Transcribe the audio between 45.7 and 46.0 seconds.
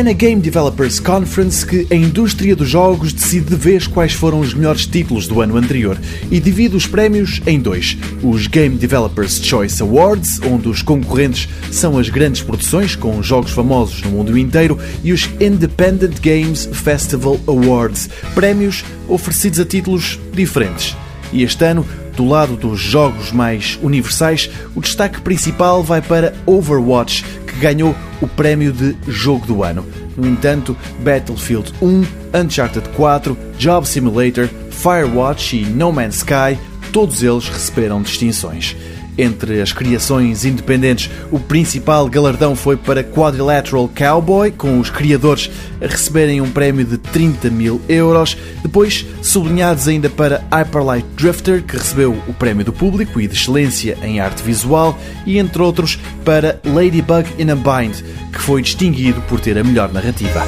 a